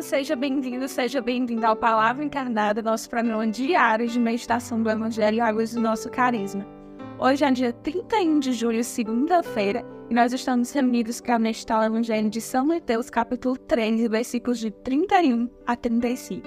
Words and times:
Seja 0.00 0.36
bem-vindo, 0.36 0.86
seja 0.88 1.20
bem-vindo 1.22 1.66
ao 1.66 1.74
Palavra 1.74 2.22
Encarnada, 2.22 2.82
nosso 2.82 3.08
programa 3.08 3.46
diário 3.46 4.06
de 4.06 4.20
meditação 4.20 4.82
do 4.82 4.90
Evangelho 4.90 5.42
Águas 5.42 5.72
do 5.72 5.80
nosso 5.80 6.10
Carisma. 6.10 6.66
Hoje 7.18 7.44
é 7.44 7.50
dia 7.50 7.72
31 7.72 8.38
de 8.38 8.52
julho, 8.52 8.84
segunda-feira, 8.84 9.84
e 10.10 10.14
nós 10.14 10.32
estamos 10.32 10.70
reunidos 10.70 11.20
para 11.20 11.38
meditar 11.38 11.80
o 11.80 11.84
Evangelho 11.84 12.28
de 12.28 12.40
São 12.40 12.66
Mateus, 12.66 13.08
capítulo 13.08 13.56
13, 13.56 14.08
versículos 14.08 14.58
de 14.58 14.70
31 14.70 15.48
a 15.66 15.74
35. 15.74 16.46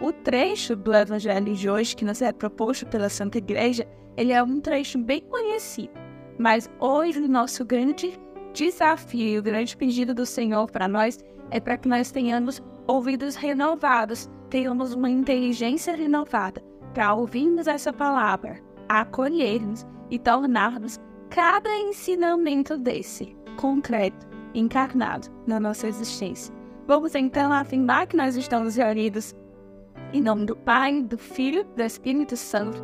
O 0.00 0.12
trecho 0.12 0.74
do 0.74 0.94
Evangelho 0.94 1.54
de 1.54 1.68
hoje, 1.68 1.94
que 1.94 2.04
nos 2.04 2.22
é 2.22 2.32
proposto 2.32 2.86
pela 2.86 3.10
Santa 3.10 3.38
Igreja, 3.38 3.86
ele 4.16 4.32
é 4.32 4.42
um 4.42 4.58
trecho 4.58 4.98
bem 4.98 5.20
conhecido, 5.20 5.92
mas 6.38 6.68
hoje 6.80 7.20
o 7.20 7.28
nosso 7.28 7.64
grande 7.64 8.18
desafio, 8.56 9.40
o 9.40 9.42
grande 9.42 9.76
pedido 9.76 10.14
do 10.14 10.24
Senhor 10.24 10.70
para 10.70 10.88
nós 10.88 11.18
é 11.50 11.60
para 11.60 11.76
que 11.76 11.86
nós 11.86 12.10
tenhamos 12.10 12.62
ouvidos 12.86 13.36
renovados, 13.36 14.30
tenhamos 14.48 14.94
uma 14.94 15.10
inteligência 15.10 15.94
renovada 15.94 16.62
para 16.94 17.12
ouvirmos 17.12 17.66
essa 17.66 17.92
palavra, 17.92 18.58
acolhermos 18.88 19.86
e 20.10 20.18
tornarmos 20.18 20.98
cada 21.28 21.68
ensinamento 21.76 22.78
desse 22.78 23.36
concreto, 23.60 24.26
encarnado 24.54 25.28
na 25.46 25.60
nossa 25.60 25.86
existência. 25.86 26.54
Vamos 26.86 27.14
então 27.14 27.52
afirmar 27.52 28.06
que 28.06 28.16
nós 28.16 28.36
estamos 28.36 28.76
reunidos 28.76 29.34
em 30.14 30.22
nome 30.22 30.46
do 30.46 30.56
Pai, 30.56 31.02
do 31.02 31.18
Filho, 31.18 31.62
do 31.76 31.82
Espírito 31.82 32.36
Santo. 32.38 32.82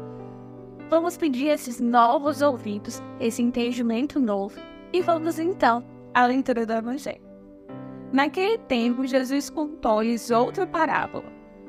Vamos 0.91 1.17
pedir 1.17 1.47
esses 1.47 1.81
novos 1.81 2.43
ouvidos, 2.43 3.01
esse 3.19 3.41
entendimento 3.41 4.21
novo, 4.21 4.61
e 4.93 5.01
vamos 5.01 5.39
então 5.39 5.85
à 6.15 6.27
leitura 6.27 6.67
do 6.67 6.73
Evangelho. 6.73 7.23
Naquele 8.13 8.59
tempo, 8.59 9.07
Jesus 9.07 9.49
contou-lhes 9.49 10.31
outra 10.31 10.67
parábola. 10.67 11.25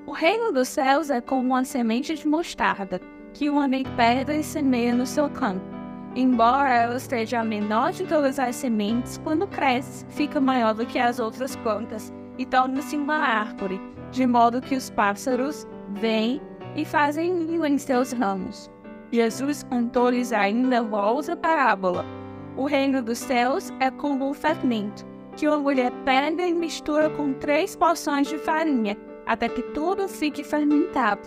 O 0.06 0.12
reino 0.12 0.52
dos 0.52 0.68
céus 0.68 1.10
é 1.10 1.22
como 1.22 1.50
uma 1.50 1.64
semente 1.64 2.16
de 2.16 2.28
mostarda, 2.28 3.00
que 3.34 3.50
um 3.50 3.64
homem 3.64 3.84
pega 3.96 4.36
e 4.36 4.44
semeia 4.44 4.94
no 4.94 5.06
seu 5.06 5.30
campo. 5.30 5.66
Embora 6.16 6.70
ela 6.70 6.98
esteja 6.98 7.40
a 7.40 7.44
menor 7.44 7.92
de 7.92 8.06
todas 8.06 8.38
as 8.38 8.56
sementes, 8.58 9.18
quando 9.18 9.48
cresce, 9.48 10.06
fica 10.10 10.40
maior 10.40 10.74
do 10.74 10.86
que 10.86 11.00
as 11.00 11.20
outras 11.20 11.56
plantas 11.56 12.14
e 12.38 12.46
torna-se 12.46 12.98
uma 12.98 13.16
árvore, 13.16 13.80
de 14.12 14.28
modo 14.28 14.62
que 14.62 14.76
os 14.76 14.90
pássaros 14.90 15.66
vêm 15.90 16.42
e 16.76 16.84
fazem 16.84 17.34
ninho 17.34 17.66
em 17.66 17.78
seus 17.78 18.12
ramos. 18.12 18.70
Jesus 19.12 19.64
contou-lhes 19.64 20.34
ainda 20.34 20.82
outra 20.82 21.36
parábola. 21.36 22.06
O 22.56 22.66
reino 22.66 23.02
dos 23.02 23.18
céus 23.18 23.72
é 23.80 23.90
como 23.90 24.30
um 24.30 24.34
fermento 24.34 25.06
que 25.36 25.48
uma 25.48 25.58
mulher 25.58 25.92
pega 26.06 26.46
e 26.46 26.54
mistura 26.54 27.10
com 27.10 27.34
três 27.34 27.76
porções 27.76 28.28
de 28.28 28.38
farinha, 28.38 28.96
até 29.26 29.50
que 29.50 29.64
tudo 29.74 30.08
fique 30.08 30.44
fermentado. 30.44 31.22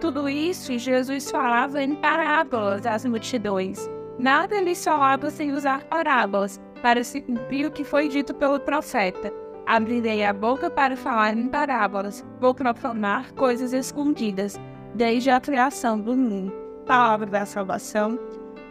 Tudo 0.00 0.28
isso 0.28 0.76
Jesus 0.78 1.30
falava 1.30 1.82
em 1.82 1.94
parábolas 1.94 2.86
às 2.86 3.04
multidões. 3.04 3.88
Nada 4.18 4.60
lhes 4.60 4.82
falava 4.82 5.30
sem 5.30 5.52
usar 5.52 5.84
parábolas, 5.84 6.60
para 6.82 7.02
se 7.02 7.20
cumprir 7.20 7.66
o 7.66 7.70
que 7.70 7.82
foi 7.82 8.08
dito 8.08 8.34
pelo 8.34 8.60
profeta. 8.60 9.32
Abrirei 9.66 10.24
a 10.24 10.32
boca 10.32 10.70
para 10.70 10.96
falar 10.96 11.36
em 11.36 11.48
parábolas, 11.48 12.24
vou 12.38 12.54
proclamar 12.54 13.32
coisas 13.34 13.72
escondidas, 13.72 14.60
desde 14.94 15.30
a 15.30 15.40
criação 15.40 15.98
do 15.98 16.14
mundo. 16.14 16.52
Palavra 16.86 17.26
da 17.26 17.46
salvação, 17.46 18.18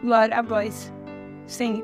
glória 0.03 0.37
a 0.37 0.41
vós. 0.43 0.93
Sim, 1.45 1.83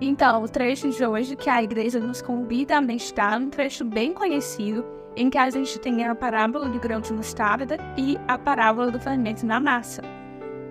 então, 0.00 0.44
o 0.44 0.48
trecho 0.48 0.90
de 0.90 1.04
hoje 1.04 1.34
que 1.34 1.50
a 1.50 1.62
igreja 1.62 1.98
nos 1.98 2.22
convida 2.22 2.76
a 2.76 2.80
meditar 2.80 3.40
um 3.40 3.50
trecho 3.50 3.84
bem 3.84 4.12
conhecido, 4.12 4.84
em 5.16 5.28
que 5.28 5.36
a 5.36 5.50
gente 5.50 5.78
tem 5.80 6.04
a 6.04 6.14
parábola 6.14 6.68
do 6.68 6.78
grão 6.78 7.00
de 7.00 7.12
mostarda 7.12 7.76
e 7.96 8.16
a 8.28 8.38
parábola 8.38 8.92
do 8.92 9.00
fermento 9.00 9.44
na 9.44 9.58
massa. 9.58 10.02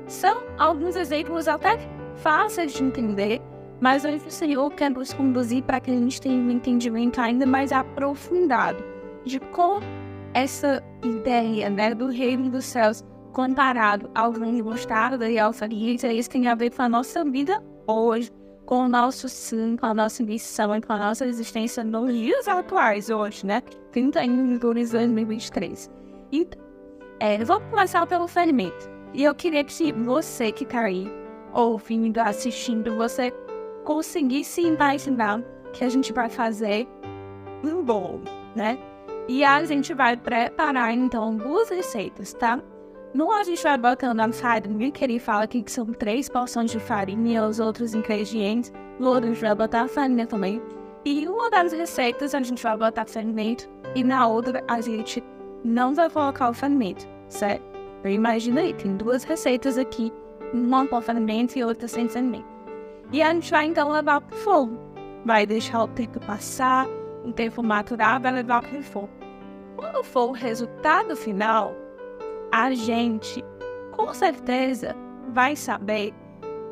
São 0.07 0.43
alguns 0.57 0.95
exemplos 0.95 1.49
até 1.49 1.77
fáceis 2.15 2.71
de 2.71 2.83
entender, 2.83 3.41
mas 3.81 4.05
hoje 4.05 4.25
o 4.25 4.31
Senhor 4.31 4.71
quer 4.71 4.89
nos 4.89 5.11
conduzir 5.11 5.61
para 5.63 5.81
que 5.81 5.91
a 5.91 5.93
gente 5.93 6.21
tenha 6.21 6.41
um 6.41 6.49
entendimento 6.49 7.19
ainda 7.19 7.45
mais 7.45 7.73
aprofundado 7.73 8.81
de 9.25 9.41
como 9.41 9.85
essa 10.33 10.81
ideia 11.03 11.69
né, 11.69 11.93
do 11.93 12.07
reino 12.07 12.49
dos 12.49 12.63
céus 12.63 13.03
comparado 13.37 14.09
ao 14.15 14.31
grão 14.31 14.51
de 14.51 14.63
mostarda 14.63 15.29
e 15.29 15.37
ao 15.37 15.53
fermento, 15.53 16.07
isso 16.07 16.27
tem 16.27 16.47
a 16.47 16.55
ver 16.55 16.71
com 16.71 16.81
a 16.81 16.89
nossa 16.89 17.23
vida 17.23 17.63
hoje, 17.85 18.31
com 18.65 18.85
o 18.85 18.87
nosso 18.87 19.29
sim, 19.29 19.77
com 19.77 19.85
a 19.85 19.93
nossa 19.93 20.23
missão 20.23 20.75
e 20.75 20.81
com 20.81 20.91
a 20.91 20.97
nossa 20.97 21.23
existência 21.23 21.83
nos 21.83 22.11
dias 22.11 22.47
atuais, 22.47 23.11
hoje, 23.11 23.45
né? 23.45 23.61
31 23.91 24.55
de 24.55 24.59
julho 24.59 24.83
de 24.83 24.91
2023. 24.91 25.87
Então, 26.31 26.59
é, 27.19 27.43
vamos 27.43 27.69
começar 27.69 28.07
pelo 28.07 28.27
ferimento. 28.27 28.89
E 29.13 29.23
eu 29.23 29.35
queria 29.35 29.63
que 29.63 29.91
você 29.93 30.51
que 30.51 30.63
está 30.63 30.81
aí, 30.81 31.07
ouvindo, 31.53 32.17
assistindo, 32.17 32.95
você 32.95 33.31
conseguisse 33.85 34.61
imaginar 34.61 35.43
que 35.73 35.83
a 35.83 35.89
gente 35.89 36.11
vai 36.11 36.27
fazer 36.27 36.87
um 37.63 37.83
bolo, 37.83 38.23
né? 38.55 38.79
E 39.27 39.43
a 39.43 39.63
gente 39.63 39.93
vai 39.93 40.17
preparar, 40.17 40.91
então, 40.91 41.37
duas 41.37 41.69
receitas, 41.69 42.33
tá? 42.33 42.59
No 43.13 43.31
a 43.31 43.43
gente 43.43 43.63
vai 43.63 43.77
botando 43.77 44.19
a 44.19 44.31
farinha, 44.31 44.91
que 44.91 45.03
ele 45.03 45.17
fala 45.17 45.43
aqui 45.43 45.63
que 45.63 45.71
são 45.71 45.85
três 45.85 46.27
porções 46.27 46.69
de 46.71 46.79
farinha 46.79 47.39
e 47.39 47.39
os 47.39 47.59
outros 47.59 47.93
ingredientes. 47.93 48.71
Outro 48.99 49.29
a 49.29 49.33
gente 49.33 49.41
vai 49.41 49.55
botar 49.55 49.81
a 49.81 49.87
farinha 49.87 50.27
também. 50.27 50.61
E 51.05 51.27
uma 51.27 51.49
das 51.49 51.71
receitas 51.71 52.35
a 52.35 52.41
gente 52.41 52.61
vai 52.61 52.77
botar 52.77 53.05
fermento 53.05 53.69
e 53.95 54.03
na 54.03 54.27
outra 54.27 54.61
a 54.67 54.81
gente 54.81 55.23
não 55.63 55.93
vai 55.93 56.09
colocar 56.09 56.49
o 56.49 56.53
fermento, 56.53 57.07
certo? 57.29 57.63
Então 57.99 58.11
imagina 58.11 58.61
aí, 58.61 58.73
tem 58.73 58.95
duas 58.97 59.23
receitas 59.23 59.77
aqui, 59.77 60.11
uma 60.53 60.85
com 60.85 61.01
fermento 61.01 61.57
e 61.57 61.63
outra 61.63 61.87
sem 61.87 62.09
fermento. 62.09 62.45
E 63.11 63.21
a 63.21 63.33
gente 63.33 63.49
vai 63.49 63.65
então 63.65 63.89
levar 63.89 64.19
para 64.19 64.35
o 64.35 64.39
fogo. 64.39 64.77
Vai 65.25 65.45
deixar 65.45 65.83
o 65.83 65.87
tempo 65.87 66.19
passar, 66.19 66.85
o 67.23 67.31
tempo 67.31 67.63
maturar, 67.63 68.21
vai 68.21 68.33
levar 68.33 68.61
para 68.61 68.77
o 68.77 68.83
fogo. 68.83 69.09
Quando 69.77 70.03
for 70.03 70.29
o 70.29 70.33
resultado 70.33 71.15
final, 71.15 71.73
a 72.51 72.73
gente 72.73 73.43
com 73.91 74.13
certeza 74.13 74.95
vai 75.33 75.55
saber 75.55 76.13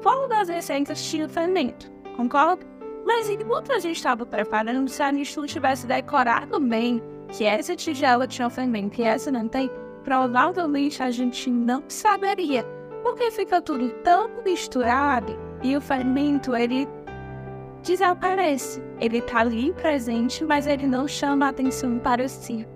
qual 0.01 0.27
das 0.27 0.49
receitas 0.49 1.03
tinha 1.03 1.27
fermento, 1.27 1.91
concorda? 2.15 2.65
Mas 3.05 3.29
enquanto 3.29 3.71
a 3.71 3.79
gente 3.79 3.97
estava 3.97 4.25
preparando, 4.25 4.89
se 4.89 5.01
a 5.01 5.11
não 5.11 5.45
tivesse 5.45 5.85
decorado 5.85 6.59
bem 6.59 7.01
que 7.29 7.43
essa 7.43 7.75
tigela 7.75 8.27
tinha 8.27 8.49
fermento 8.49 9.01
e 9.01 9.03
essa 9.03 9.31
não 9.31 9.47
tem, 9.47 9.69
provavelmente 10.03 11.01
a 11.01 11.11
gente 11.11 11.49
não 11.49 11.83
saberia, 11.87 12.63
porque 13.03 13.31
fica 13.31 13.61
tudo 13.61 13.89
tão 14.03 14.29
misturado 14.43 15.37
e 15.63 15.75
o 15.75 15.81
fermento 15.81 16.55
ele 16.55 16.87
desaparece. 17.83 18.81
Ele 18.99 19.17
está 19.19 19.39
ali 19.39 19.73
presente, 19.73 20.43
mas 20.43 20.65
ele 20.67 20.87
não 20.87 21.07
chama 21.07 21.47
a 21.47 21.49
atenção 21.49 21.99
para 21.99 22.27
si 22.27 22.67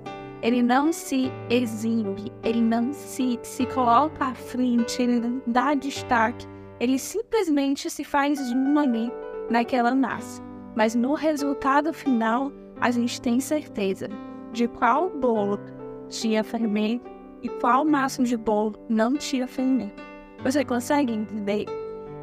ele 0.41 0.63
não 0.63 0.93
se 0.93 1.31
exibe, 1.49 2.31
ele 2.43 2.61
não 2.61 2.93
se, 2.93 3.37
se 3.43 3.65
coloca 3.65 4.25
à 4.25 4.33
frente, 4.33 5.01
ele 5.01 5.19
não 5.19 5.41
dá 5.45 5.73
destaque, 5.73 6.47
ele 6.79 6.97
simplesmente 6.97 7.89
se 7.89 8.03
faz 8.03 8.39
um 8.53 8.79
ali 8.79 9.11
naquela 9.49 9.93
massa. 9.93 10.41
Mas 10.75 10.95
no 10.95 11.13
resultado 11.13 11.93
final, 11.93 12.51
a 12.79 12.89
gente 12.89 13.21
tem 13.21 13.39
certeza 13.39 14.07
de 14.53 14.67
qual 14.67 15.09
bolo 15.09 15.59
tinha 16.07 16.43
fermento 16.43 17.09
e 17.41 17.49
qual 17.49 17.83
massa 17.83 18.23
de 18.23 18.37
bolo 18.37 18.75
não 18.87 19.15
tinha 19.15 19.45
fermento. 19.45 20.01
Você 20.41 20.63
consegue 20.63 21.11
entender? 21.11 21.65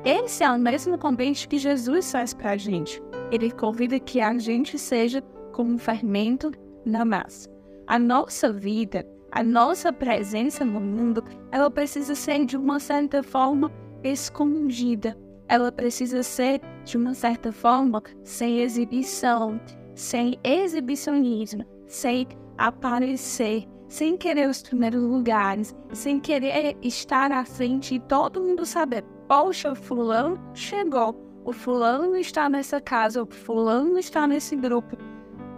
Esse 0.05 0.43
é 0.43 0.51
o 0.51 0.59
mesmo 0.59 0.97
convite 0.97 1.49
que 1.49 1.59
Jesus 1.59 2.11
faz 2.11 2.33
para 2.33 2.53
a 2.53 2.57
gente. 2.57 3.03
Ele 3.31 3.51
convida 3.51 4.01
que 4.01 4.21
a 4.21 4.39
gente 4.39 4.79
seja 4.79 5.21
como 5.53 5.75
um 5.75 5.79
fermento 5.79 6.51
na 6.85 7.05
massa 7.05 7.56
a 7.87 7.99
nossa 7.99 8.53
vida, 8.53 9.07
a 9.31 9.43
nossa 9.43 9.93
presença 9.93 10.65
no 10.65 10.81
mundo, 10.81 11.23
ela 11.53 11.71
precisa 11.71 12.15
ser 12.15 12.45
de 12.45 12.57
uma 12.57 12.81
certa 12.81 13.23
forma 13.23 13.71
escondida. 14.03 15.17
Ela 15.49 15.71
precisa 15.71 16.23
ser 16.23 16.61
de 16.85 16.97
uma 16.97 17.15
certa 17.15 17.53
forma 17.53 18.03
sem 18.25 18.61
exibição, 18.61 19.61
sem 19.95 20.39
exibicionismo, 20.43 21.65
sem 21.87 22.27
aparecer, 22.59 23.65
sem 23.89 24.17
querer 24.17 24.49
os 24.49 24.63
primeiros 24.63 25.03
lugares, 25.03 25.75
sem 25.93 26.19
querer 26.19 26.77
estar 26.83 27.31
à 27.31 27.45
frente 27.45 27.95
e 27.95 28.01
todo 28.01 28.41
mundo 28.41 28.67
saber. 28.67 29.05
Poxa, 29.29 29.75
fulano 29.75 30.41
chegou, 30.55 31.15
o 31.45 31.53
fulano 31.53 32.17
está 32.17 32.49
nessa 32.49 32.81
casa, 32.81 33.23
o 33.23 33.27
fulano 33.27 33.99
está 33.99 34.27
nesse 34.27 34.57
grupo. 34.57 34.97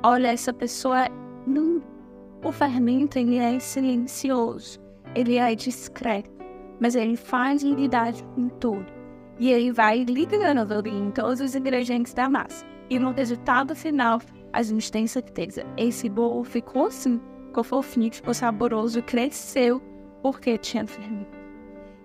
Olha, 0.03 0.29
essa 0.29 0.53
pessoa 0.53 1.07
não 1.47 1.81
o 2.43 2.52
fermento 2.52 3.19
ele 3.19 3.37
é 3.37 3.58
silencioso, 3.58 4.79
ele 5.14 5.37
é 5.37 5.55
discreto, 5.55 6.31
mas 6.81 6.94
ele 6.94 7.17
faz 7.17 7.62
unidade 7.62 8.23
com 8.35 8.49
tudo. 8.49 8.87
E 9.38 9.50
ele 9.50 9.73
vai 9.73 10.05
ligando 10.05 10.87
em 10.87 11.11
todos 11.11 11.40
os 11.40 11.55
ingredientes 11.55 12.12
da 12.12 12.29
massa. 12.29 12.67
E 12.90 12.99
no 12.99 13.12
resultado 13.12 13.75
final, 13.75 14.20
a 14.52 14.62
gente 14.62 14.90
tem 14.90 15.06
certeza. 15.06 15.64
Esse 15.76 16.08
bolo 16.08 16.43
ficou 16.43 16.87
assim, 16.87 17.20
ficou 17.46 17.62
fofinho, 17.62 18.12
ficou 18.12 18.35
saboroso, 18.35 19.02
cresceu 19.02 19.81
porque 20.23 20.58
tinha 20.58 20.87
fermento. 20.87 21.38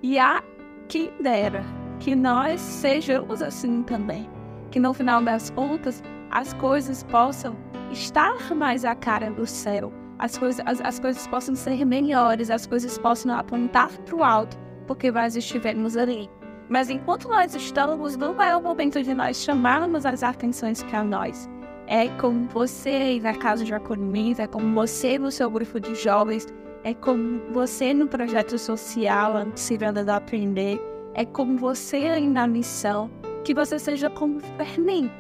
E 0.02 0.20
a 0.20 0.44
que 0.88 1.12
dera 1.22 1.64
que 2.00 2.16
nós 2.16 2.60
sejamos 2.60 3.42
assim 3.42 3.84
também. 3.84 4.30
Que 4.70 4.80
no 4.80 4.94
final 4.94 5.22
das 5.22 5.50
contas 5.50 6.04
as 6.30 6.54
coisas 6.54 7.04
possam 7.04 7.56
estar 7.92 8.54
mais 8.54 8.84
à 8.84 8.94
cara 8.94 9.32
do 9.32 9.46
céu. 9.46 9.92
As 10.20 10.38
coisas, 10.38 10.64
as, 10.66 10.82
as 10.82 11.00
coisas 11.00 11.28
possam 11.28 11.56
ser 11.56 11.86
melhores, 11.86 12.50
as 12.50 12.66
coisas 12.66 12.98
possam 12.98 13.36
apontar 13.38 13.90
para 13.90 14.16
o 14.16 14.24
alto, 14.24 14.58
porque 14.88 15.12
nós 15.12 15.36
estivermos 15.36 15.98
ali. 15.98 16.30
Mas 16.70 16.90
enquanto 16.90 17.28
nós 17.28 17.54
estamos, 17.56 18.16
não 18.16 18.42
é 18.42 18.56
o 18.56 18.62
momento 18.62 19.02
de 19.04 19.14
nós 19.14 19.38
chamarmos 19.38 20.06
as 20.06 20.24
atenções 20.24 20.82
para 20.84 21.04
nós. 21.04 21.50
É 21.88 22.08
como 22.20 22.48
você 22.48 23.20
na 23.22 23.34
casa 23.34 23.66
de 23.66 23.74
acolhimento, 23.74 24.42
é 24.42 24.48
como 24.48 24.74
você 24.74 25.20
no 25.20 25.30
seu 25.30 25.50
grupo 25.50 25.80
de 25.80 25.94
jovens, 25.96 26.48
é 26.84 26.94
como 26.94 27.42
você 27.52 27.94
no 27.94 28.08
projeto 28.08 28.58
social 28.58 29.36
Anticivanda 29.38 30.04
da 30.04 30.18
Aprender, 30.18 30.82
é 31.14 31.26
como 31.26 31.58
você 31.58 32.20
na 32.22 32.48
missão, 32.48 33.12
que 33.44 33.54
você 33.54 33.78
seja 33.78 34.10
como 34.10 34.40
Fernando, 34.40 35.12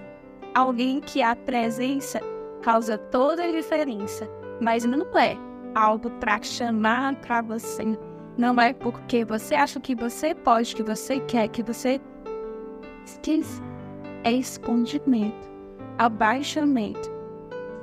alguém 0.54 1.02
que 1.02 1.22
a 1.22 1.36
presença 1.36 2.20
causa 2.62 2.98
toda 2.98 3.44
a 3.44 3.52
diferença, 3.52 4.28
mas 4.62 4.86
não 4.86 5.06
é 5.18 5.38
algo 5.76 6.10
para 6.12 6.42
chamar 6.42 7.16
para 7.16 7.42
você, 7.42 7.98
não 8.38 8.60
é 8.60 8.74
porque 8.74 9.24
você 9.26 9.56
acha 9.56 9.80
que 9.80 9.96
você 9.96 10.34
pode, 10.34 10.76
que 10.76 10.84
você 10.84 11.20
quer, 11.20 11.48
que 11.48 11.64
você 11.64 12.00
esquece, 13.06 13.62
é 14.24 14.32
escondimento 14.32 15.54
abaixamento. 15.98 17.12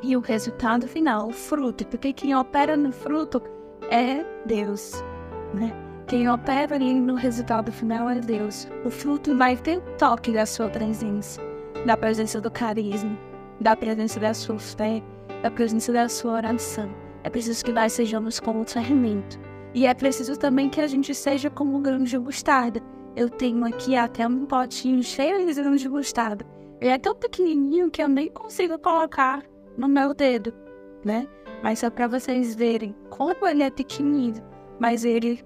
E 0.02 0.16
o 0.16 0.20
resultado 0.20 0.88
final, 0.88 1.28
o 1.28 1.32
fruto, 1.32 1.86
porque 1.86 2.12
quem 2.12 2.34
opera 2.34 2.76
no 2.76 2.90
fruto 2.90 3.42
é 3.90 4.24
Deus, 4.46 5.04
né? 5.54 5.72
Quem 6.06 6.28
opera 6.28 6.74
ali 6.74 6.94
no 6.94 7.14
resultado 7.14 7.70
final 7.70 8.08
é 8.08 8.18
Deus. 8.18 8.66
O 8.84 8.90
fruto 8.90 9.36
vai 9.36 9.56
ter 9.56 9.78
o 9.78 9.96
toque 9.96 10.32
da 10.32 10.46
sua 10.46 10.68
presença, 10.68 11.40
da 11.86 11.96
presença 11.96 12.40
do 12.40 12.50
carisma, 12.50 13.16
da 13.60 13.76
presença 13.76 14.18
da 14.18 14.32
sua 14.32 14.58
fé, 14.58 15.02
da 15.42 15.50
presença 15.50 15.92
da 15.92 16.08
sua 16.08 16.32
oração. 16.34 16.90
É 17.22 17.30
preciso 17.30 17.64
que 17.64 17.72
nós 17.72 17.92
sejamos 17.92 18.40
como 18.40 18.64
fermento. 18.64 19.38
E 19.74 19.86
é 19.86 19.94
preciso 19.94 20.38
também 20.38 20.68
que 20.68 20.80
a 20.80 20.86
gente 20.86 21.14
seja 21.14 21.48
como 21.50 21.76
um 21.76 21.82
grão 21.82 22.02
de 22.02 22.18
mostarda. 22.18 22.80
Eu 23.14 23.28
tenho 23.28 23.64
aqui 23.64 23.96
até 23.96 24.26
um 24.26 24.46
potinho 24.46 25.02
cheio 25.02 25.46
de 25.46 25.54
grão 25.54 25.76
de 25.76 25.88
mostarda. 25.88 26.44
Ele 26.80 26.90
é 26.90 26.98
tão 26.98 27.14
pequenininho 27.14 27.90
que 27.90 28.02
eu 28.02 28.08
nem 28.08 28.30
consigo 28.30 28.78
colocar 28.78 29.42
no 29.76 29.88
meu 29.88 30.14
dedo, 30.14 30.52
né? 31.04 31.26
Mas 31.62 31.80
só 31.80 31.90
para 31.90 32.08
vocês 32.08 32.54
verem 32.54 32.94
como 33.10 33.46
ele 33.46 33.62
é 33.62 33.70
pequenininho, 33.70 34.42
mas 34.78 35.04
ele 35.04 35.44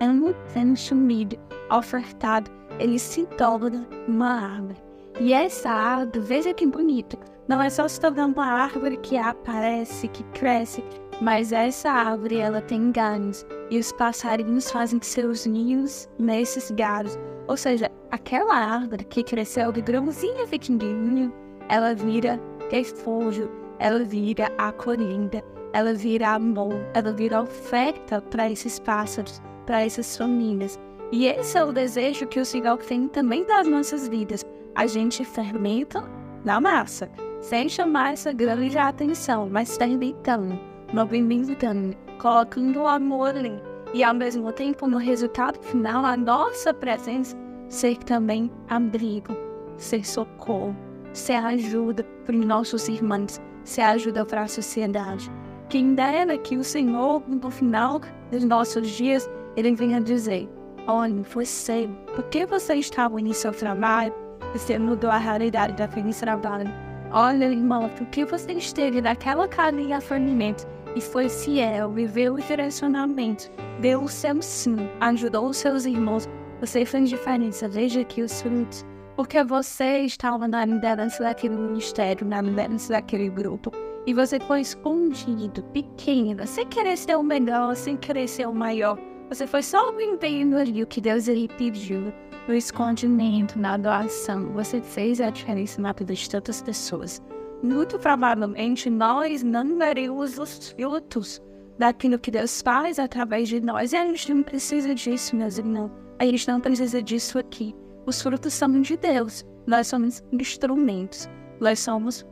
é 0.00 0.08
um 0.08 0.34
consumido, 0.52 1.36
ofertado, 1.70 2.50
ele 2.78 2.98
se 2.98 3.24
torna 3.26 3.86
uma 4.08 4.54
árvore. 4.54 4.85
E 5.18 5.32
essa 5.32 5.70
árvore, 5.70 6.20
veja 6.20 6.52
que 6.52 6.66
bonita, 6.66 7.16
não 7.48 7.62
é 7.62 7.70
só 7.70 7.88
se 7.88 7.98
tornar 7.98 8.26
uma 8.26 8.44
árvore 8.44 8.98
que 8.98 9.16
aparece, 9.16 10.08
que 10.08 10.22
cresce, 10.24 10.84
mas 11.22 11.52
essa 11.52 11.90
árvore 11.90 12.38
ela 12.38 12.60
tem 12.60 12.92
galhos 12.92 13.46
e 13.70 13.78
os 13.78 13.92
passarinhos 13.92 14.70
fazem 14.70 15.00
seus 15.00 15.46
ninhos 15.46 16.06
nesses 16.18 16.70
galhos. 16.70 17.18
Ou 17.48 17.56
seja, 17.56 17.90
aquela 18.10 18.54
árvore 18.54 19.04
que 19.04 19.22
cresceu 19.22 19.72
de 19.72 19.80
grãozinho 19.80 20.46
pequenininho, 20.48 21.32
ela 21.68 21.94
vira 21.94 22.38
refúgio, 22.70 23.50
ela 23.78 24.04
vira 24.04 24.52
acolhida, 24.58 25.42
ela 25.72 25.94
vira 25.94 26.30
amor, 26.30 26.74
ela 26.92 27.12
vira 27.12 27.40
oferta 27.40 28.20
para 28.20 28.50
esses 28.50 28.78
pássaros, 28.78 29.40
para 29.64 29.82
essas 29.82 30.14
famílias. 30.14 30.78
E 31.10 31.26
esse 31.26 31.56
é 31.56 31.64
o 31.64 31.72
desejo 31.72 32.26
que 32.26 32.40
o 32.40 32.44
Senhor 32.44 32.76
tem 32.78 33.08
também 33.08 33.46
das 33.46 33.66
nossas 33.66 34.08
vidas. 34.08 34.44
A 34.76 34.86
gente 34.86 35.24
fermenta 35.24 36.04
na 36.44 36.60
massa, 36.60 37.10
sem 37.40 37.68
chamar 37.68 38.12
essa 38.12 38.32
grande 38.32 38.78
atenção, 38.78 39.48
mas 39.50 39.76
fermentando, 39.76 40.58
movimentando, 40.92 41.96
colocando 42.20 42.82
o 42.82 42.86
amor 42.86 43.30
ali 43.30 43.60
e 43.94 44.04
ao 44.04 44.12
mesmo 44.12 44.52
tempo, 44.52 44.86
no 44.86 44.98
resultado 44.98 45.58
final, 45.62 46.04
a 46.04 46.16
nossa 46.16 46.74
presença 46.74 47.34
ser 47.68 47.96
também 47.96 48.50
abrigo, 48.68 49.34
ser 49.78 50.04
socorro, 50.04 50.76
ser 51.12 51.36
ajuda 51.36 52.04
para 52.24 52.36
os 52.36 52.44
nossos 52.44 52.88
irmãos, 52.88 53.40
ser 53.64 53.82
ajuda 53.82 54.24
para 54.24 54.42
a 54.42 54.48
sociedade. 54.48 55.30
Quem 55.70 55.94
dera 55.94 56.36
que 56.36 56.56
o 56.56 56.62
Senhor, 56.62 57.22
no 57.26 57.50
final 57.50 58.00
dos 58.30 58.44
nossos 58.44 58.88
dias, 58.88 59.30
Ele 59.56 59.74
venha 59.74 60.00
dizer: 60.00 60.48
Olha, 60.86 61.22
você, 61.22 61.88
por 62.14 62.24
que 62.24 62.44
você 62.44 62.74
estava 62.74 63.18
no 63.18 63.32
seu 63.32 63.52
trabalho? 63.52 64.25
Você 64.56 64.78
mudou 64.78 65.10
a 65.10 65.18
realidade 65.18 65.74
daquele 65.74 66.14
trabalho. 66.14 66.72
Olha, 67.10 67.44
irmão, 67.44 67.88
por 67.90 68.06
que 68.06 68.24
você 68.24 68.52
esteve 68.52 69.00
naquela 69.00 69.46
de 69.46 69.92
acolhimento? 69.92 70.66
e 70.96 71.00
foi 71.00 71.28
fiel, 71.28 71.90
viveu 71.90 72.34
o 72.34 72.40
direcionamento, 72.40 73.50
deu 73.80 74.02
o 74.02 74.08
seu 74.08 74.40
sim, 74.40 74.76
ajudou 74.98 75.50
os 75.50 75.58
seus 75.58 75.84
irmãos. 75.84 76.26
Você 76.58 76.86
fez 76.86 77.10
diferença, 77.10 77.68
veja 77.68 78.00
aqui 78.00 78.22
os 78.22 78.40
frutos. 78.40 78.84
Porque 79.14 79.44
você 79.44 80.00
estava 80.00 80.48
na 80.48 80.64
liderança 80.64 81.22
daquele 81.22 81.54
ministério, 81.54 82.26
na 82.26 82.40
liderança 82.40 82.94
daquele 82.94 83.28
grupo. 83.28 83.70
E 84.06 84.14
você 84.14 84.40
foi 84.40 84.62
escondido, 84.62 85.62
pequeno, 85.64 86.46
sem 86.46 86.66
querer 86.66 86.96
ser 86.96 87.16
o 87.16 87.22
melhor, 87.22 87.76
sem 87.76 87.96
querer 87.96 88.26
ser 88.26 88.46
o 88.48 88.54
maior. 88.54 88.98
Você 89.28 89.46
foi 89.46 89.62
só 89.62 89.92
vivendo 89.92 90.56
ali 90.56 90.82
o 90.82 90.86
que 90.86 91.00
Deus 91.00 91.26
lhe 91.26 91.48
pediu, 91.48 92.12
no 92.46 92.54
escondimento, 92.54 93.58
na 93.58 93.76
doação. 93.76 94.52
Você 94.52 94.80
fez 94.80 95.20
a 95.20 95.30
diferença 95.30 95.80
na 95.80 95.92
vida 95.92 96.14
de 96.14 96.30
tantas 96.30 96.62
pessoas 96.62 97.20
muito 97.62 97.98
provavelmente 97.98 98.90
nós 98.90 99.42
não 99.42 99.78
veremos 99.78 100.38
os 100.38 100.70
frutos 100.70 101.42
daquilo 101.78 102.18
que 102.18 102.30
Deus 102.30 102.62
faz 102.62 102.98
através 102.98 103.48
de 103.48 103.60
nós. 103.60 103.92
E 103.92 103.96
a 103.96 104.06
gente 104.06 104.32
não 104.32 104.42
precisa 104.42 104.94
disso, 104.94 105.36
meus 105.36 105.58
irmãos. 105.58 105.90
A 106.18 106.24
gente 106.24 106.48
não 106.48 106.60
precisa 106.60 107.02
disso 107.02 107.38
aqui. 107.38 107.74
Os 108.06 108.22
frutos 108.22 108.54
são 108.54 108.80
de 108.80 108.96
Deus. 108.96 109.44
Nós 109.66 109.88
somos 109.88 110.22
instrumentos. 110.32 111.28
Nós 111.60 111.80
somos 111.80 112.26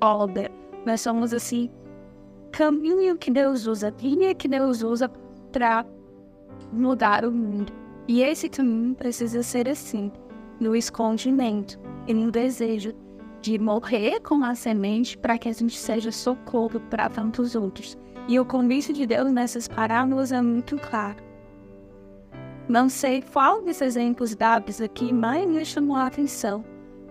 obra. 0.00 0.50
Nós 0.86 1.00
somos, 1.00 1.34
assim, 1.34 1.70
caminho 2.52 3.16
que 3.18 3.30
Deus 3.30 3.66
usa, 3.66 3.94
linha 4.00 4.34
que 4.34 4.48
Deus 4.48 4.82
usa 4.82 5.10
para 5.52 5.84
mudar 6.72 7.24
o 7.24 7.30
mundo. 7.30 7.72
E 8.06 8.22
esse 8.22 8.48
caminho 8.48 8.94
precisa 8.94 9.42
ser 9.42 9.68
assim, 9.68 10.10
no 10.58 10.74
escondimento 10.74 11.78
e 12.06 12.14
no 12.14 12.30
desejo 12.30 12.94
de 13.40 13.58
morrer 13.58 14.20
com 14.20 14.42
a 14.42 14.54
semente 14.54 15.16
para 15.16 15.38
que 15.38 15.48
a 15.48 15.52
gente 15.52 15.76
seja 15.76 16.10
socorro 16.10 16.80
para 16.80 17.08
tantos 17.08 17.54
outros. 17.54 17.96
E 18.26 18.38
o 18.38 18.44
convite 18.44 18.92
de 18.92 19.06
Deus 19.06 19.30
nessas 19.30 19.68
parábolas 19.68 20.32
é 20.32 20.42
muito 20.42 20.76
claro. 20.76 21.16
Não 22.68 22.88
sei 22.88 23.22
qual 23.22 23.62
desses 23.62 23.96
exemplos 23.96 24.34
dados 24.34 24.80
aqui 24.80 25.12
mais 25.12 25.48
me 25.48 25.64
chamou 25.64 25.96
a 25.96 26.06
atenção, 26.06 26.64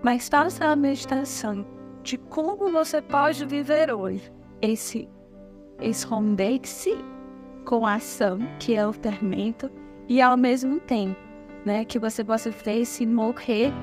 mas 0.03 0.29
faça 0.29 0.65
a 0.65 0.75
meditação 0.75 1.65
de 2.03 2.17
como 2.17 2.71
você 2.71 3.01
pode 3.01 3.45
viver 3.45 3.91
hoje 3.91 4.31
esse 4.61 5.09
esconder-se 5.81 6.95
com 7.67 7.85
a 7.85 7.95
ação, 7.95 8.39
que 8.59 8.75
é 8.75 8.87
o 8.87 8.93
fermento, 8.93 9.69
e 10.07 10.21
ao 10.21 10.37
mesmo 10.37 10.79
tempo, 10.79 11.19
né, 11.65 11.83
que 11.83 11.99
você 11.99 12.23
possa 12.23 12.49
ver 12.49 12.85
se 12.85 13.05
morrer 13.05 13.73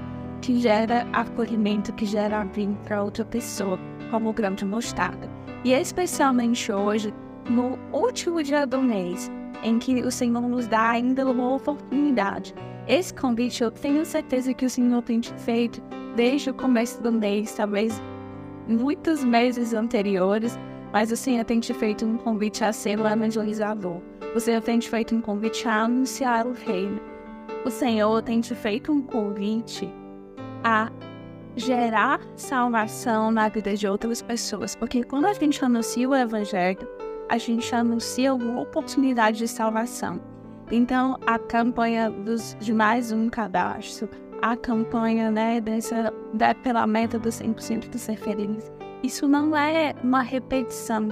que 0.41 0.59
gera 0.59 1.07
acolhimento, 1.13 1.93
que 1.93 2.07
gera 2.07 2.41
abrigo 2.41 2.75
para 2.83 3.03
outra 3.03 3.27
pessoa, 3.27 3.79
como 4.11 4.31
o 4.31 4.33
grão 4.33 4.55
de 4.55 4.65
mostarda. 4.65 5.29
E 5.63 5.73
especialmente 5.75 6.73
hoje, 6.73 7.13
no 7.49 7.79
último 7.93 8.43
dia 8.43 8.67
do 8.67 8.81
mês, 8.81 9.31
em 9.63 9.79
que 9.79 10.01
o 10.01 10.11
Senhor 10.11 10.41
nos 10.41 10.67
dá 10.67 10.89
ainda 10.89 11.31
uma 11.31 11.55
oportunidade. 11.55 12.55
Esse 12.89 13.13
convite 13.13 13.63
eu 13.63 13.71
tenho 13.71 14.07
certeza 14.07 14.55
que 14.55 14.65
o 14.65 14.71
Senhor 14.71 15.03
tem 15.03 15.21
te 15.21 15.33
feito 15.35 15.83
desde 16.17 16.49
o 16.49 16.55
começo 16.55 17.03
do 17.03 17.13
mês, 17.13 17.55
talvez 17.55 18.03
muitos 18.67 19.23
meses 19.23 19.75
anteriores, 19.75 20.59
mas 20.95 21.11
o 21.11 21.17
Senhor 21.17 21.45
tem 21.45 21.59
te 21.59 21.75
feito 21.75 22.07
um 22.07 22.17
convite 22.17 22.63
a 22.63 22.73
ser 22.73 23.01
um 23.01 23.09
evangelizador. 23.09 24.01
O 24.33 24.39
Senhor 24.39 24.63
tem 24.63 24.79
te 24.79 24.89
feito 24.89 25.13
um 25.13 25.21
convite 25.21 25.67
a 25.67 25.83
anunciar 25.83 26.47
o 26.47 26.53
reino. 26.53 27.01
O 27.65 27.71
Senhor 27.71 28.23
tem 28.23 28.41
te 28.41 28.55
feito 28.55 28.93
um 28.93 29.03
convite 29.03 29.93
a 30.63 30.93
gerar 31.57 32.21
salvação 32.37 33.33
na 33.33 33.49
vida 33.49 33.75
de 33.75 33.89
outras 33.89 34.23
pessoas. 34.23 34.77
Porque 34.77 35.03
quando 35.03 35.25
a 35.25 35.33
gente 35.33 35.65
anuncia 35.65 36.09
o 36.09 36.15
Evangelho, 36.15 36.89
a 37.29 37.39
gente 37.39 37.75
anuncia 37.75 38.33
uma 38.33 38.61
oportunidade 38.61 39.39
de 39.39 39.49
salvação. 39.49 40.21
Então, 40.71 41.19
a 41.27 41.41
campanha 41.41 42.09
dos, 42.09 42.57
de 42.61 42.73
mais 42.73 43.11
um 43.11 43.29
cadastro, 43.29 44.09
a 44.41 44.57
campanha 44.57 45.29
né, 45.33 45.61
dessa, 45.61 46.15
da, 46.33 46.55
pela 46.55 46.87
meta 46.87 47.19
dos 47.19 47.41
100% 47.41 47.89
dos 47.89 48.01
ser 48.01 48.17
feliz, 48.17 48.71
isso 49.05 49.29
não 49.29 49.55
é 49.55 49.95
uma 50.03 50.23
repetição, 50.23 51.09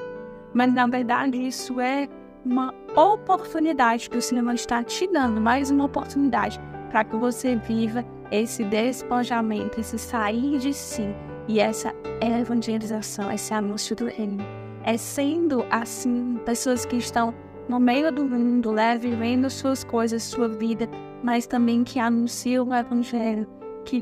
mas 0.55 0.73
na 0.73 0.87
verdade 0.87 1.47
isso 1.47 1.79
é 1.79 2.09
uma 2.45 2.75
oportunidade 2.97 4.09
que 4.09 4.17
o 4.17 4.23
Senhor 4.23 4.51
está 4.55 4.83
te 4.83 5.07
dando, 5.07 5.41
mais 5.41 5.71
uma 5.71 5.85
oportunidade 5.85 6.59
para 6.91 7.05
que 7.05 7.15
você 7.17 7.55
viva 7.55 8.03
esse 8.31 8.65
despojamento, 8.65 9.79
esse 9.79 9.99
sair 9.99 10.59
de 10.59 10.73
si 10.73 11.07
e 11.47 11.61
essa 11.61 11.95
evangelização, 12.23 13.31
esse 13.31 13.53
anúncio 13.53 13.95
do 13.95 14.07
reino. 14.07 14.43
É 14.85 14.97
sendo 14.97 15.63
assim 15.71 16.41
pessoas 16.47 16.87
que 16.87 16.97
estão 16.97 17.35
no 17.69 17.79
meio 17.79 18.11
do 18.11 18.25
mundo, 18.25 18.73
né, 18.73 18.97
vivendo 18.97 19.51
suas 19.51 19.85
coisas, 19.85 20.23
sua 20.23 20.49
vida, 20.49 20.89
mas 21.23 21.47
também 21.47 21.85
que 21.85 21.99
anunciam 21.99 22.69
o 22.69 22.75
evangelho, 22.75 23.47
que 23.85 24.01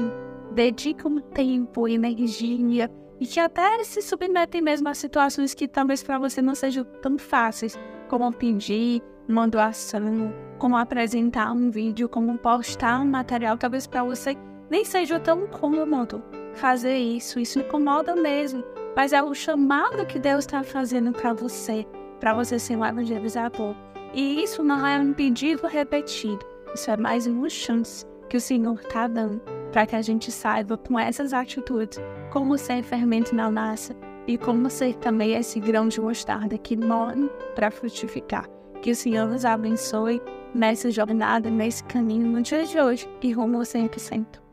dedicam 0.53 1.21
tempo, 1.35 1.89
energia 1.89 2.89
e 3.21 3.27
que 3.27 3.39
até 3.39 3.85
se 3.85 4.01
submetem 4.01 4.63
mesmo 4.63 4.89
a 4.89 4.95
situações 4.95 5.53
que 5.53 5.69
talvez 5.69 6.03
para 6.03 6.19
você 6.19 6.41
não 6.41 6.55
sejam 6.55 6.85
tão 7.03 7.19
fáceis, 7.19 7.79
como 8.09 8.33
pedir 8.33 9.03
uma 9.29 9.47
doação, 9.47 10.35
como 10.59 10.77
apresentar 10.77 11.53
um 11.53 11.71
vídeo, 11.71 12.09
como 12.09 12.39
postar 12.39 13.01
um 13.01 13.05
material, 13.05 13.59
talvez 13.59 13.87
para 13.87 14.03
você 14.03 14.37
nem 14.71 14.85
seja 14.85 15.21
tão 15.21 15.47
cômodo 15.47 16.23
fazer 16.55 16.97
isso, 16.97 17.39
isso 17.39 17.61
incomoda 17.61 18.17
mesmo, 18.17 18.65
mas 18.97 19.13
é 19.13 19.23
o 19.23 19.35
chamado 19.35 20.07
que 20.07 20.19
Deus 20.19 20.45
está 20.45 20.63
fazendo 20.63 21.13
para 21.13 21.33
você, 21.33 21.87
para 22.19 22.35
você 22.35 22.59
ser 22.59 22.77
um 22.77 22.85
evangelizador. 22.85 23.75
E 24.13 24.43
isso 24.43 24.63
não 24.65 24.85
é 24.85 24.99
um 24.99 25.13
pedido 25.13 25.67
repetido, 25.67 26.45
isso 26.75 26.91
é 26.91 26.97
mais 26.97 27.27
uma 27.27 27.49
chance 27.49 28.05
que 28.29 28.37
o 28.37 28.41
Senhor 28.41 28.81
está 28.81 29.07
dando 29.07 29.60
para 29.73 29.87
que 29.87 29.97
a 29.97 30.03
gente 30.03 30.31
saiba 30.31 30.77
com 30.77 30.99
essas 30.99 31.33
atitudes 31.33 31.99
como 32.31 32.59
ser 32.59 32.83
fermento 32.83 33.35
na 33.35 33.51
massa 33.51 33.95
e 34.27 34.37
como 34.37 34.69
ser 34.71 34.95
também 34.97 35.35
esse 35.35 35.59
grão 35.61 35.89
de 35.89 36.01
mostarda 36.01 36.59
que 36.59 36.77
morre 36.77 37.29
para 37.55 37.71
frutificar. 37.71 38.49
Que 38.83 38.91
o 38.91 38.97
Senhor 38.97 39.29
nos 39.29 39.45
abençoe 39.45 40.21
nessa 40.55 40.91
jornada, 40.91 41.51
nesse 41.51 41.85
caminho 41.85 42.27
no 42.27 42.43
dia 42.43 42.65
de 42.65 42.81
hoje 42.81 43.09
e 43.23 43.33
rumo 43.33 43.57
ao 43.57 43.63
100%. 43.63 44.50